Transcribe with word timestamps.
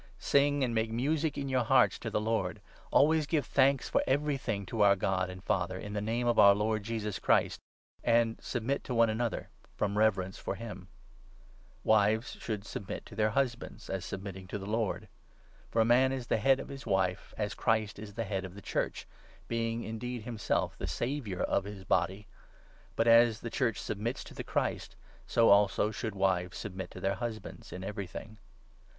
Sing 0.17 0.63
and 0.63 0.73
make 0.73 0.89
music 0.91 1.37
in 1.37 1.47
your 1.47 1.63
hearts 1.63 1.99
to 1.99 2.07
19 2.07 2.11
the 2.23 2.27
Lord. 2.27 2.61
Always 2.89 3.27
give 3.27 3.45
thanks 3.45 3.87
for 3.87 4.01
everything 4.07 4.65
to 4.65 4.81
our 4.81 4.95
God 4.95 5.29
and 5.29 5.41
20 5.41 5.41
Father, 5.45 5.77
in 5.77 5.93
the 5.93 6.01
Name 6.01 6.25
of 6.25 6.39
our 6.39 6.55
Lord 6.55 6.81
Jesus. 6.81 7.19
Christ; 7.19 7.59
and 8.03 8.35
submit 8.41 8.83
to 8.85 8.93
21 8.93 8.97
one 8.97 9.09
another 9.11 9.49
from 9.75 9.99
reverence 9.99 10.39
for 10.39 10.55
him. 10.55 10.87
Christian 10.87 11.77
Wives 11.83 12.31
should 12.41 12.65
submit 12.65 13.05
to 13.05 13.15
their 13.15 13.29
husbands 13.29 13.91
as 13.91 14.03
sub 14.03 14.21
22 14.21 14.23
Family 14.23 14.23
Life, 14.23 14.23
mitting 14.23 14.47
to 14.47 14.57
the 14.57 14.71
Lord. 14.75 15.07
For 15.69 15.81
a 15.81 15.85
man 15.85 16.11
is 16.11 16.25
the 16.25 16.37
Head 16.37 16.57
23 16.57 16.63
of 16.63 16.69
his 16.69 16.83
wffe, 16.85 17.33
as 17.37 17.51
the 17.51 17.57
Christ 17.57 17.99
is 17.99 18.13
the 18.15 18.23
Head 18.23 18.43
of 18.43 18.55
the 18.55 18.61
Church— 18.63 19.07
being 19.47 19.83
indeed 19.83 20.23
himself 20.23 20.75
the 20.79 20.87
Saviour 20.87 21.41
of 21.43 21.65
his 21.65 21.83
Body. 21.83 22.25
But 22.95 23.07
as 23.07 23.41
the 23.41 23.51
24 23.51 23.51
Church 23.67 23.79
submits 23.83 24.23
to 24.23 24.33
the 24.33 24.43
Christ, 24.43 24.95
so 25.27 25.49
also 25.49 25.91
should 25.91 26.15
wives 26.15 26.57
submit 26.57 26.89
to 26.89 26.99
their 26.99 27.13
husbands 27.13 27.71
in 27.71 27.83
everything. 27.83 28.39